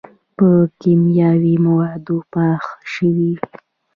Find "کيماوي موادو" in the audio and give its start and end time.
0.79-2.17